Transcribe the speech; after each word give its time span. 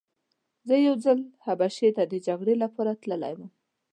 زه 0.67 0.75
یو 0.87 0.95
ځل 1.05 1.19
حبشې 1.45 1.89
ته 1.97 2.03
د 2.11 2.13
جګړې 2.27 2.55
لپاره 2.63 2.91
تللی 3.01 3.33
وم. 3.35 3.49